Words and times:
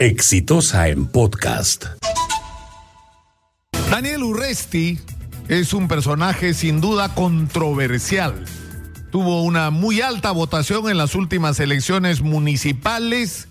Exitosa 0.00 0.88
en 0.88 1.04
podcast. 1.04 1.84
Daniel 3.90 4.22
Urresti 4.22 4.98
es 5.48 5.74
un 5.74 5.88
personaje 5.88 6.54
sin 6.54 6.80
duda 6.80 7.14
controversial. 7.14 8.46
Tuvo 9.10 9.42
una 9.42 9.68
muy 9.68 10.00
alta 10.00 10.30
votación 10.30 10.88
en 10.88 10.96
las 10.96 11.14
últimas 11.14 11.60
elecciones 11.60 12.22
municipales 12.22 13.48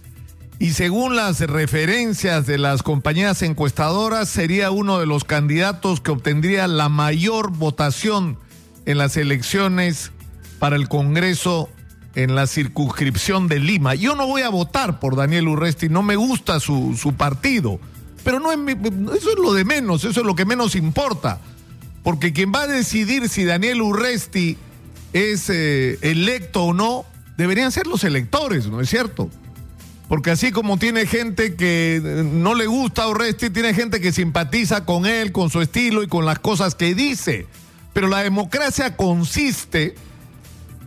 y 0.57 0.71
según 0.71 1.15
las 1.15 1.39
referencias 1.39 2.47
de 2.47 2.57
las 2.57 2.81
compañías 2.81 3.43
encuestadoras 3.43 4.27
sería 4.27 4.71
uno 4.71 4.97
de 4.97 5.05
los 5.05 5.25
candidatos 5.25 6.01
que 6.01 6.09
obtendría 6.09 6.67
la 6.67 6.89
mayor 6.89 7.51
votación 7.51 8.39
en 8.87 8.97
las 8.97 9.17
elecciones 9.17 10.11
para 10.57 10.77
el 10.77 10.89
Congreso 10.89 11.69
en 12.15 12.35
la 12.35 12.47
circunscripción 12.47 13.47
de 13.47 13.59
Lima. 13.59 13.95
Yo 13.95 14.15
no 14.15 14.27
voy 14.27 14.41
a 14.41 14.49
votar 14.49 14.99
por 14.99 15.15
Daniel 15.15 15.47
Urresti, 15.47 15.89
no 15.89 16.03
me 16.03 16.15
gusta 16.15 16.59
su, 16.59 16.97
su 16.97 17.13
partido, 17.13 17.79
pero 18.23 18.39
no 18.39 18.51
es 18.51 18.59
eso 19.17 19.31
es 19.31 19.39
lo 19.39 19.53
de 19.53 19.65
menos, 19.65 20.03
eso 20.03 20.21
es 20.21 20.25
lo 20.25 20.35
que 20.35 20.45
menos 20.45 20.75
importa, 20.75 21.39
porque 22.03 22.33
quien 22.33 22.51
va 22.53 22.63
a 22.63 22.67
decidir 22.67 23.29
si 23.29 23.45
Daniel 23.45 23.81
Urresti 23.81 24.57
es 25.13 25.49
eh, 25.49 25.97
electo 26.01 26.65
o 26.65 26.73
no, 26.73 27.05
deberían 27.37 27.71
ser 27.71 27.87
los 27.87 28.03
electores, 28.03 28.67
¿no 28.67 28.81
es 28.81 28.89
cierto? 28.89 29.29
Porque 30.07 30.31
así 30.31 30.51
como 30.51 30.77
tiene 30.77 31.05
gente 31.05 31.55
que 31.55 32.01
eh, 32.03 32.23
no 32.23 32.55
le 32.55 32.65
gusta 32.65 33.03
a 33.03 33.09
Urresti, 33.09 33.51
tiene 33.51 33.75
gente 33.75 34.01
que 34.01 34.11
simpatiza 34.11 34.83
con 34.83 35.05
él, 35.05 35.31
con 35.31 35.51
su 35.51 35.61
estilo 35.61 36.01
y 36.01 36.07
con 36.07 36.25
las 36.25 36.39
cosas 36.39 36.73
que 36.73 36.95
dice. 36.95 37.45
Pero 37.93 38.07
la 38.07 38.23
democracia 38.23 38.97
consiste 38.97 39.95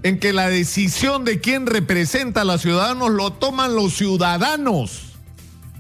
en 0.02 0.19
que 0.19 0.33
la 0.33 0.48
decisión 0.48 1.24
de 1.24 1.41
quién 1.41 1.66
representa 1.66 2.41
a 2.41 2.45
los 2.45 2.62
ciudadanos 2.62 3.11
lo 3.11 3.33
toman 3.33 3.74
los 3.74 3.95
ciudadanos. 3.95 5.12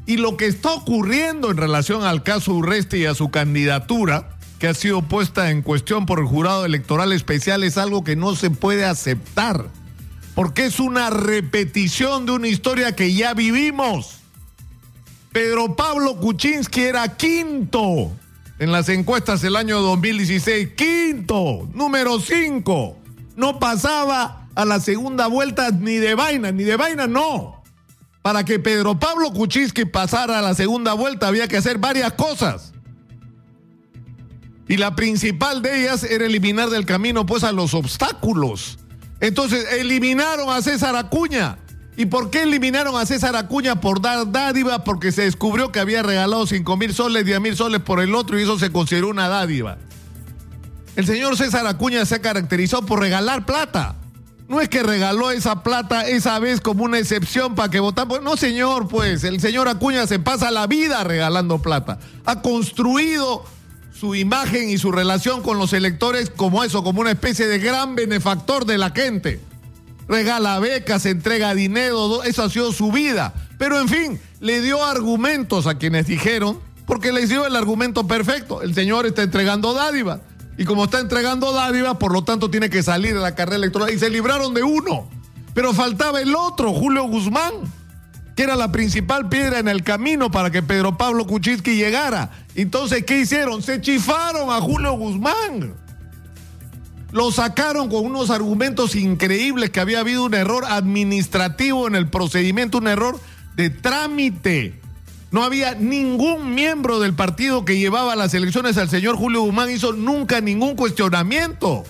Y 0.06 0.16
lo 0.16 0.36
que 0.36 0.46
está 0.46 0.72
ocurriendo 0.72 1.50
en 1.50 1.56
relación 1.56 2.04
al 2.04 2.22
caso 2.22 2.54
Urresti 2.54 2.98
y 2.98 3.06
a 3.06 3.14
su 3.14 3.30
candidatura, 3.30 4.36
que 4.58 4.68
ha 4.68 4.74
sido 4.74 5.02
puesta 5.02 5.50
en 5.50 5.62
cuestión 5.62 6.06
por 6.06 6.20
el 6.20 6.26
jurado 6.26 6.64
electoral 6.64 7.12
especial, 7.12 7.64
es 7.64 7.78
algo 7.78 8.04
que 8.04 8.16
no 8.16 8.36
se 8.36 8.50
puede 8.50 8.84
aceptar, 8.84 9.68
porque 10.34 10.66
es 10.66 10.78
una 10.78 11.10
repetición 11.10 12.26
de 12.26 12.32
una 12.32 12.48
historia 12.48 12.94
que 12.94 13.14
ya 13.14 13.34
vivimos. 13.34 14.18
Pedro 15.32 15.74
Pablo 15.74 16.16
Kuczynski 16.16 16.82
era 16.82 17.16
quinto 17.16 18.12
en 18.58 18.70
las 18.70 18.88
encuestas 18.88 19.40
del 19.40 19.56
año 19.56 19.80
2016, 19.80 20.70
quinto, 20.76 21.68
número 21.74 22.20
cinco 22.20 23.01
no 23.36 23.58
pasaba 23.58 24.48
a 24.54 24.64
la 24.64 24.80
segunda 24.80 25.26
vuelta 25.26 25.70
ni 25.70 25.96
de 25.96 26.14
vaina, 26.14 26.52
ni 26.52 26.64
de 26.64 26.76
vaina 26.76 27.06
no. 27.06 27.62
Para 28.22 28.44
que 28.44 28.58
Pedro 28.58 28.98
Pablo 28.98 29.32
Kuczynski 29.32 29.84
pasara 29.84 30.38
a 30.38 30.42
la 30.42 30.54
segunda 30.54 30.92
vuelta 30.92 31.28
había 31.28 31.48
que 31.48 31.56
hacer 31.56 31.78
varias 31.78 32.12
cosas. 32.12 32.72
Y 34.68 34.76
la 34.76 34.94
principal 34.94 35.60
de 35.60 35.82
ellas 35.82 36.04
era 36.04 36.24
eliminar 36.24 36.70
del 36.70 36.86
camino 36.86 37.26
pues 37.26 37.42
a 37.44 37.52
los 37.52 37.74
obstáculos. 37.74 38.78
Entonces 39.20 39.66
eliminaron 39.72 40.50
a 40.50 40.62
César 40.62 40.96
Acuña. 40.96 41.58
¿Y 41.96 42.06
por 42.06 42.30
qué 42.30 42.42
eliminaron 42.42 42.96
a 42.96 43.04
César 43.04 43.36
Acuña 43.36 43.80
por 43.80 44.00
dar 44.00 44.30
dádiva? 44.30 44.82
Porque 44.82 45.12
se 45.12 45.22
descubrió 45.22 45.72
que 45.72 45.80
había 45.80 46.02
regalado 46.02 46.46
5 46.46 46.76
mil 46.76 46.94
soles, 46.94 47.26
10 47.26 47.40
mil 47.40 47.56
soles 47.56 47.80
por 47.82 48.00
el 48.00 48.14
otro 48.14 48.38
y 48.38 48.44
eso 48.44 48.58
se 48.58 48.72
consideró 48.72 49.08
una 49.08 49.28
dádiva. 49.28 49.78
El 50.94 51.06
señor 51.06 51.36
César 51.36 51.66
Acuña 51.66 52.04
se 52.04 52.16
ha 52.16 52.20
caracterizado 52.20 52.84
por 52.84 53.00
regalar 53.00 53.46
plata. 53.46 53.96
No 54.48 54.60
es 54.60 54.68
que 54.68 54.82
regaló 54.82 55.30
esa 55.30 55.62
plata 55.62 56.06
esa 56.06 56.38
vez 56.38 56.60
como 56.60 56.84
una 56.84 56.98
excepción 56.98 57.54
para 57.54 57.70
que 57.70 57.80
votamos. 57.80 58.22
No, 58.22 58.36
señor, 58.36 58.88
pues 58.88 59.24
el 59.24 59.40
señor 59.40 59.68
Acuña 59.68 60.06
se 60.06 60.18
pasa 60.18 60.50
la 60.50 60.66
vida 60.66 61.02
regalando 61.04 61.62
plata. 61.62 61.98
Ha 62.26 62.42
construido 62.42 63.44
su 63.98 64.14
imagen 64.14 64.68
y 64.68 64.76
su 64.76 64.92
relación 64.92 65.42
con 65.42 65.58
los 65.58 65.72
electores 65.72 66.28
como 66.28 66.64
eso, 66.64 66.84
como 66.84 67.00
una 67.00 67.12
especie 67.12 67.46
de 67.46 67.58
gran 67.58 67.94
benefactor 67.94 68.66
de 68.66 68.76
la 68.76 68.90
gente. 68.90 69.40
Regala 70.08 70.58
becas, 70.58 71.06
entrega 71.06 71.54
dinero, 71.54 72.22
eso 72.24 72.42
ha 72.42 72.50
sido 72.50 72.72
su 72.72 72.92
vida. 72.92 73.32
Pero 73.56 73.80
en 73.80 73.88
fin, 73.88 74.20
le 74.40 74.60
dio 74.60 74.84
argumentos 74.84 75.66
a 75.66 75.78
quienes 75.78 76.06
dijeron, 76.06 76.58
porque 76.84 77.12
les 77.12 77.30
dio 77.30 77.46
el 77.46 77.56
argumento 77.56 78.06
perfecto. 78.06 78.60
El 78.60 78.74
señor 78.74 79.06
está 79.06 79.22
entregando 79.22 79.72
dádivas. 79.72 80.20
Y 80.58 80.64
como 80.64 80.84
está 80.84 81.00
entregando 81.00 81.52
dádivas, 81.52 81.96
por 81.96 82.12
lo 82.12 82.24
tanto 82.24 82.50
tiene 82.50 82.70
que 82.70 82.82
salir 82.82 83.14
de 83.14 83.20
la 83.20 83.34
carrera 83.34 83.56
electoral. 83.56 83.92
Y 83.92 83.98
se 83.98 84.10
libraron 84.10 84.54
de 84.54 84.62
uno. 84.62 85.08
Pero 85.54 85.72
faltaba 85.72 86.20
el 86.20 86.34
otro, 86.34 86.72
Julio 86.72 87.04
Guzmán, 87.04 87.52
que 88.36 88.42
era 88.42 88.56
la 88.56 88.72
principal 88.72 89.28
piedra 89.28 89.58
en 89.58 89.68
el 89.68 89.82
camino 89.82 90.30
para 90.30 90.50
que 90.50 90.62
Pedro 90.62 90.96
Pablo 90.96 91.26
Kuczynski 91.26 91.76
llegara. 91.76 92.30
Entonces, 92.54 93.04
¿qué 93.04 93.20
hicieron? 93.20 93.62
Se 93.62 93.80
chifaron 93.80 94.50
a 94.50 94.60
Julio 94.60 94.92
Guzmán. 94.92 95.74
Lo 97.12 97.30
sacaron 97.30 97.90
con 97.90 98.06
unos 98.06 98.30
argumentos 98.30 98.94
increíbles 98.96 99.70
que 99.70 99.80
había 99.80 100.00
habido 100.00 100.24
un 100.24 100.32
error 100.32 100.64
administrativo 100.66 101.86
en 101.86 101.94
el 101.94 102.08
procedimiento, 102.08 102.78
un 102.78 102.88
error 102.88 103.20
de 103.54 103.68
trámite. 103.68 104.81
No 105.32 105.42
había 105.42 105.74
ningún 105.74 106.54
miembro 106.54 107.00
del 107.00 107.14
partido 107.14 107.64
que 107.64 107.78
llevaba 107.78 108.14
las 108.14 108.34
elecciones 108.34 108.76
al 108.76 108.90
señor 108.90 109.16
Julio 109.16 109.40
Guzmán, 109.40 109.70
hizo 109.70 109.94
nunca 109.94 110.42
ningún 110.42 110.76
cuestionamiento. 110.76 111.84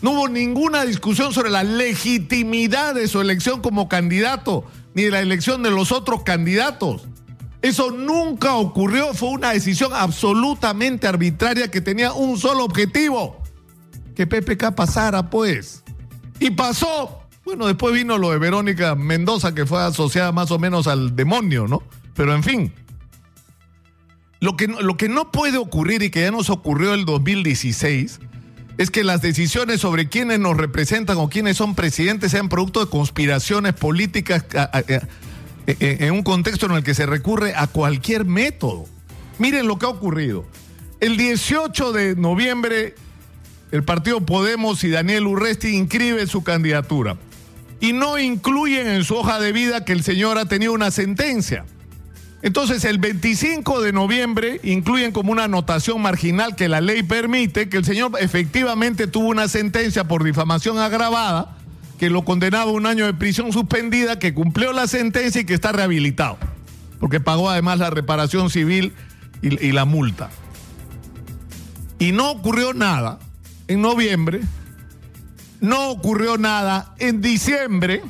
No 0.00 0.12
hubo 0.12 0.28
ninguna 0.28 0.86
discusión 0.86 1.34
sobre 1.34 1.50
la 1.50 1.62
legitimidad 1.62 2.94
de 2.94 3.08
su 3.08 3.20
elección 3.20 3.60
como 3.60 3.90
candidato, 3.90 4.64
ni 4.94 5.02
de 5.02 5.10
la 5.10 5.20
elección 5.20 5.62
de 5.62 5.70
los 5.70 5.92
otros 5.92 6.22
candidatos. 6.22 7.02
Eso 7.60 7.90
nunca 7.90 8.54
ocurrió, 8.54 9.12
fue 9.12 9.28
una 9.28 9.52
decisión 9.52 9.92
absolutamente 9.92 11.06
arbitraria 11.06 11.70
que 11.70 11.82
tenía 11.82 12.14
un 12.14 12.38
solo 12.38 12.64
objetivo, 12.64 13.36
que 14.16 14.26
PPK 14.26 14.74
pasara 14.74 15.28
pues. 15.28 15.84
Y 16.38 16.52
pasó. 16.52 17.18
Bueno, 17.44 17.66
después 17.66 17.92
vino 17.92 18.16
lo 18.16 18.30
de 18.30 18.38
Verónica 18.38 18.94
Mendoza, 18.94 19.54
que 19.54 19.66
fue 19.66 19.82
asociada 19.82 20.32
más 20.32 20.50
o 20.50 20.58
menos 20.58 20.86
al 20.86 21.14
demonio, 21.14 21.68
¿no? 21.68 21.82
Pero 22.14 22.34
en 22.34 22.42
fin, 22.42 22.72
lo 24.40 24.56
que, 24.56 24.66
lo 24.66 24.96
que 24.96 25.08
no 25.08 25.30
puede 25.30 25.58
ocurrir 25.58 26.02
y 26.02 26.10
que 26.10 26.22
ya 26.22 26.30
nos 26.30 26.50
ocurrió 26.50 26.94
el 26.94 27.04
2016 27.04 28.20
es 28.78 28.90
que 28.90 29.04
las 29.04 29.20
decisiones 29.20 29.82
sobre 29.82 30.08
quiénes 30.08 30.38
nos 30.38 30.56
representan 30.56 31.18
o 31.18 31.28
quiénes 31.28 31.58
son 31.58 31.74
presidentes 31.74 32.30
sean 32.30 32.48
producto 32.48 32.82
de 32.82 32.90
conspiraciones 32.90 33.74
políticas 33.74 34.46
en 35.66 36.12
un 36.12 36.22
contexto 36.22 36.64
en 36.66 36.72
el 36.72 36.82
que 36.82 36.94
se 36.94 37.04
recurre 37.04 37.52
a 37.54 37.66
cualquier 37.66 38.24
método. 38.24 38.86
Miren 39.38 39.66
lo 39.66 39.78
que 39.78 39.84
ha 39.84 39.90
ocurrido. 39.90 40.46
El 41.00 41.18
18 41.18 41.92
de 41.92 42.16
noviembre, 42.16 42.94
el 43.70 43.84
partido 43.84 44.24
Podemos 44.24 44.82
y 44.84 44.88
Daniel 44.88 45.26
Urresti 45.26 45.68
inscriben 45.76 46.26
su 46.26 46.42
candidatura 46.42 47.18
y 47.80 47.92
no 47.92 48.18
incluyen 48.18 48.86
en 48.86 49.04
su 49.04 49.16
hoja 49.16 49.40
de 49.40 49.52
vida 49.52 49.84
que 49.84 49.92
el 49.92 50.02
señor 50.02 50.38
ha 50.38 50.46
tenido 50.46 50.72
una 50.72 50.90
sentencia. 50.90 51.66
Entonces, 52.42 52.84
el 52.84 52.98
25 52.98 53.82
de 53.82 53.92
noviembre 53.92 54.60
incluyen 54.62 55.12
como 55.12 55.30
una 55.30 55.44
anotación 55.44 56.00
marginal 56.00 56.56
que 56.56 56.68
la 56.68 56.80
ley 56.80 57.02
permite 57.02 57.68
que 57.68 57.76
el 57.76 57.84
señor 57.84 58.12
efectivamente 58.18 59.06
tuvo 59.06 59.28
una 59.28 59.46
sentencia 59.46 60.04
por 60.04 60.24
difamación 60.24 60.78
agravada, 60.78 61.56
que 61.98 62.08
lo 62.08 62.24
condenaba 62.24 62.70
a 62.70 62.74
un 62.74 62.86
año 62.86 63.04
de 63.04 63.12
prisión 63.12 63.52
suspendida, 63.52 64.18
que 64.18 64.32
cumplió 64.32 64.72
la 64.72 64.86
sentencia 64.86 65.42
y 65.42 65.44
que 65.44 65.52
está 65.52 65.72
rehabilitado, 65.72 66.38
porque 66.98 67.20
pagó 67.20 67.50
además 67.50 67.78
la 67.78 67.90
reparación 67.90 68.48
civil 68.48 68.94
y, 69.42 69.62
y 69.62 69.72
la 69.72 69.84
multa. 69.84 70.30
Y 71.98 72.12
no 72.12 72.30
ocurrió 72.30 72.72
nada 72.72 73.18
en 73.68 73.82
noviembre, 73.82 74.40
no 75.60 75.90
ocurrió 75.90 76.38
nada 76.38 76.94
en 76.98 77.20
diciembre 77.20 78.02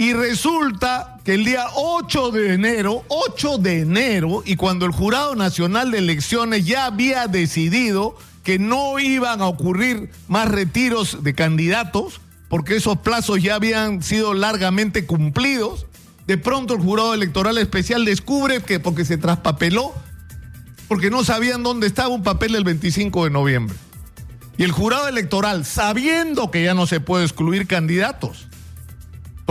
y 0.00 0.14
resulta 0.14 1.18
que 1.26 1.34
el 1.34 1.44
día 1.44 1.66
8 1.74 2.30
de 2.30 2.54
enero, 2.54 3.04
8 3.08 3.58
de 3.58 3.80
enero, 3.80 4.42
y 4.46 4.56
cuando 4.56 4.86
el 4.86 4.92
Jurado 4.92 5.36
Nacional 5.36 5.90
de 5.90 5.98
Elecciones 5.98 6.64
ya 6.64 6.86
había 6.86 7.26
decidido 7.26 8.16
que 8.42 8.58
no 8.58 8.98
iban 8.98 9.42
a 9.42 9.46
ocurrir 9.46 10.10
más 10.26 10.48
retiros 10.48 11.22
de 11.22 11.34
candidatos, 11.34 12.22
porque 12.48 12.76
esos 12.76 12.96
plazos 13.00 13.42
ya 13.42 13.56
habían 13.56 14.02
sido 14.02 14.32
largamente 14.32 15.04
cumplidos, 15.04 15.84
de 16.26 16.38
pronto 16.38 16.72
el 16.72 16.80
Jurado 16.80 17.12
Electoral 17.12 17.58
Especial 17.58 18.06
descubre 18.06 18.62
que 18.62 18.80
porque 18.80 19.04
se 19.04 19.18
traspapeló, 19.18 19.92
porque 20.88 21.10
no 21.10 21.24
sabían 21.24 21.62
dónde 21.62 21.86
estaba 21.86 22.08
un 22.08 22.22
papel 22.22 22.54
el 22.54 22.64
25 22.64 23.24
de 23.24 23.30
noviembre. 23.30 23.76
Y 24.56 24.62
el 24.62 24.72
Jurado 24.72 25.08
Electoral, 25.08 25.66
sabiendo 25.66 26.50
que 26.50 26.64
ya 26.64 26.72
no 26.72 26.86
se 26.86 27.00
puede 27.00 27.24
excluir 27.24 27.66
candidatos, 27.66 28.46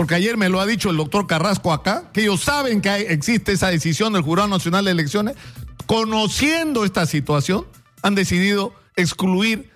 porque 0.00 0.14
ayer 0.14 0.38
me 0.38 0.48
lo 0.48 0.60
ha 0.60 0.64
dicho 0.64 0.88
el 0.88 0.96
doctor 0.96 1.26
Carrasco 1.26 1.74
acá, 1.74 2.04
que 2.14 2.22
ellos 2.22 2.40
saben 2.40 2.80
que 2.80 2.88
existe 3.12 3.52
esa 3.52 3.68
decisión 3.68 4.14
del 4.14 4.22
Jurado 4.22 4.48
Nacional 4.48 4.86
de 4.86 4.92
Elecciones, 4.92 5.36
conociendo 5.84 6.86
esta 6.86 7.04
situación, 7.04 7.66
han 8.00 8.14
decidido 8.14 8.72
excluir 8.96 9.70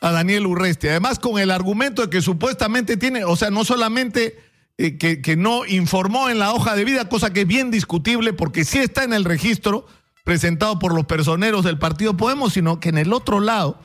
a 0.00 0.12
Daniel 0.12 0.46
Urresti. 0.46 0.88
Además, 0.88 1.18
con 1.18 1.38
el 1.38 1.50
argumento 1.50 2.00
de 2.00 2.08
que 2.08 2.22
supuestamente 2.22 2.96
tiene, 2.96 3.26
o 3.26 3.36
sea, 3.36 3.50
no 3.50 3.66
solamente 3.66 4.38
eh, 4.78 4.96
que, 4.96 5.20
que 5.20 5.36
no 5.36 5.66
informó 5.66 6.30
en 6.30 6.38
la 6.38 6.54
hoja 6.54 6.74
de 6.74 6.86
vida, 6.86 7.10
cosa 7.10 7.30
que 7.34 7.42
es 7.42 7.46
bien 7.46 7.70
discutible 7.70 8.32
porque 8.32 8.64
sí 8.64 8.78
está 8.78 9.04
en 9.04 9.12
el 9.12 9.26
registro 9.26 9.86
presentado 10.24 10.78
por 10.78 10.94
los 10.94 11.04
personeros 11.04 11.66
del 11.66 11.78
partido 11.78 12.16
Podemos, 12.16 12.54
sino 12.54 12.80
que 12.80 12.88
en 12.88 12.96
el 12.96 13.12
otro 13.12 13.40
lado 13.40 13.78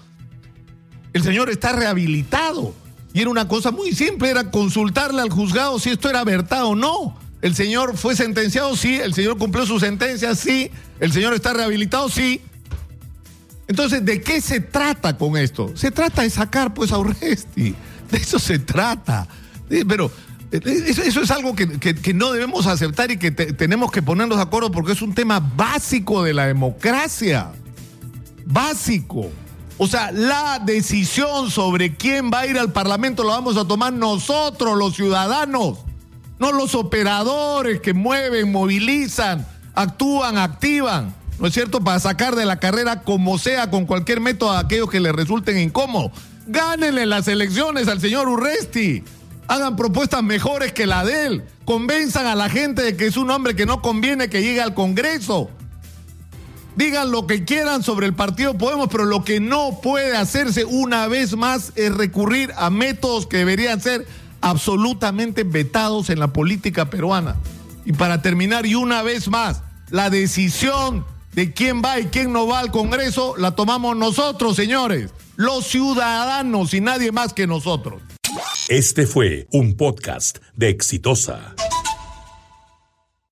el 1.12 1.22
señor 1.22 1.50
está 1.50 1.74
rehabilitado. 1.74 2.74
Y 3.16 3.22
era 3.22 3.30
una 3.30 3.48
cosa 3.48 3.72
muy 3.72 3.94
simple, 3.94 4.30
era 4.30 4.52
consultarle 4.52 5.22
al 5.22 5.30
juzgado 5.30 5.80
si 5.80 5.90
esto 5.90 6.10
era 6.10 6.26
verdad 6.26 6.66
o 6.66 6.76
no. 6.76 7.18
El 7.42 7.56
señor 7.56 7.96
fue 7.96 8.14
sentenciado, 8.14 8.76
sí. 8.76 8.96
El 8.96 9.14
señor 9.14 9.38
cumplió 9.38 9.66
su 9.66 9.80
sentencia, 9.80 10.36
sí. 10.36 10.70
El 11.00 11.14
señor 11.14 11.34
está 11.34 11.54
rehabilitado, 11.54 12.10
sí. 12.10 12.42
Entonces, 13.70 14.04
¿de 14.04 14.20
qué 14.20 14.42
se 14.42 14.60
trata 14.60 15.18
con 15.18 15.38
esto? 15.38 15.72
Se 15.78 15.92
trata 15.92 16.24
de 16.24 16.30
sacar 16.30 16.74
pues 16.74 16.92
a 16.92 16.98
Urresti. 16.98 17.74
De 18.12 18.18
eso 18.18 18.38
se 18.38 18.60
trata. 18.60 19.30
Pero 19.70 20.12
eh, 20.52 20.84
eso, 20.86 21.22
es 21.22 21.32
algo 21.32 21.56
que, 21.56 22.14
no 22.14 22.34
debemos 22.34 22.68
aceptar 22.68 23.12
y 23.12 23.18
que 23.18 23.32
tenemos 23.32 23.94
que 23.94 24.02
ponernos 24.02 24.40
de 24.40 24.44
acuerdo 24.44 24.72
porque 24.72 24.92
es 24.92 25.02
un 25.02 25.16
tema 25.16 25.40
básico 25.40 26.22
de 26.22 26.34
la 26.34 26.48
democracia. 26.48 27.54
Básico. 28.46 29.32
O 29.78 29.88
sea, 29.88 30.12
la 30.12 30.60
decisión 30.60 31.52
sobre 31.52 31.96
quién 31.96 32.32
va 32.32 32.42
a 32.42 32.48
ir 32.48 32.58
al 32.58 32.72
Parlamento 32.72 33.24
la 33.24 33.34
vamos 33.34 33.58
a 33.58 33.68
tomar 33.68 33.92
nosotros, 33.92 34.78
los 34.78 34.96
ciudadanos, 34.96 35.80
no 36.40 36.54
los 36.54 36.76
operadores 36.76 37.82
que 37.82 37.94
mueven, 37.94 38.54
movilizan, 38.54 39.46
actúan, 39.74 40.38
activan, 40.38 41.14
¿no 41.40 41.48
es 41.48 41.54
cierto? 41.54 41.82
Para 41.82 42.00
sacar 42.00 42.36
de 42.36 42.46
la 42.46 42.58
carrera 42.58 43.02
como 43.02 43.38
sea, 43.38 43.70
con 43.70 43.86
cualquier 43.86 44.22
método 44.22 44.52
a 44.52 44.60
aquellos 44.60 44.90
que 44.90 45.02
les 45.02 45.14
resulten 45.14 45.60
incómodos. 45.60 46.12
Gánenle 46.48 47.06
las 47.06 47.28
elecciones 47.28 47.90
al 47.90 48.00
señor 48.00 48.30
Urresti. 48.30 49.04
Hagan 49.48 49.76
propuestas 49.76 50.24
mejores 50.24 50.72
que 50.72 50.88
la 50.88 51.04
de 51.04 51.26
él. 51.26 51.44
Convenzan 51.66 52.28
a 52.28 52.36
la 52.36 52.50
gente 52.50 52.82
de 52.82 52.96
que 52.96 53.08
es 53.08 53.18
un 53.18 53.30
hombre 53.30 53.56
que 53.56 53.66
no 53.66 53.82
conviene 53.82 54.30
que 54.30 54.42
llegue 54.42 54.62
al 54.62 54.74
Congreso. 54.74 55.50
Digan 56.76 57.12
lo 57.12 57.26
que 57.26 57.46
quieran 57.46 57.84
sobre 57.84 58.06
el 58.06 58.14
partido 58.14 58.58
Podemos, 58.58 58.90
pero 58.92 59.06
lo 59.06 59.24
que 59.24 59.40
no 59.40 59.80
puede 59.82 60.16
hacerse 60.16 60.66
una 60.66 61.08
vez 61.08 61.36
más 61.38 61.72
es 61.76 61.94
recurrir 61.94 62.52
a 62.58 62.70
métodos 62.70 63.28
que 63.28 63.38
deberían 63.38 63.82
ser 63.82 64.06
absolutamente 64.42 65.44
vetados 65.44 66.10
en 66.10 66.20
la 66.20 66.34
política 66.34 66.90
peruana. 66.90 67.38
Y 67.86 67.94
para 67.94 68.22
terminar, 68.22 68.66
y 68.66 68.76
una 68.76 69.04
vez 69.04 69.30
más, 69.30 69.62
la 69.90 70.10
decisión 70.10 71.06
de 71.34 71.54
quién 71.54 71.82
va 71.82 72.00
y 72.00 72.06
quién 72.06 72.34
no 72.34 72.48
va 72.48 72.60
al 72.60 72.72
Congreso 72.72 73.36
la 73.38 73.52
tomamos 73.52 73.96
nosotros, 73.96 74.56
señores, 74.56 75.12
los 75.36 75.66
ciudadanos 75.66 76.74
y 76.74 76.82
nadie 76.82 77.12
más 77.12 77.34
que 77.34 77.48
nosotros. 77.48 78.02
Este 78.68 79.06
fue 79.06 79.48
un 79.52 79.78
podcast 79.78 80.40
de 80.56 80.70
Exitosa. 80.70 81.56